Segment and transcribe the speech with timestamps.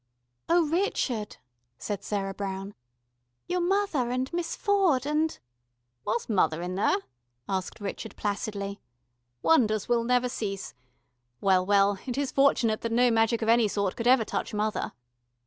[0.49, 1.37] "Oh, Richard,"
[1.77, 2.73] said Sarah Brown.
[3.45, 5.37] "Your mother and Miss Ford and"
[6.05, 6.95] "Was mother in there?"
[7.47, 8.81] asked Richard placidly.
[9.43, 10.73] "Wonders will never cease.
[11.39, 14.93] Well, well, it is fortunate that no magic of any sort could ever touch mother."